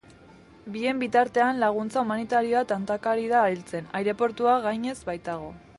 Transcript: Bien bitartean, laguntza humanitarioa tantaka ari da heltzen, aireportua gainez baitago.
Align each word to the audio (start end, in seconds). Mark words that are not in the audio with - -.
Bien 0.75 0.97
bitartean, 1.03 1.59
laguntza 1.63 2.01
humanitarioa 2.05 2.63
tantaka 2.73 3.13
ari 3.17 3.29
da 3.35 3.45
heltzen, 3.51 3.91
aireportua 4.01 4.57
gainez 4.69 5.01
baitago. 5.11 5.53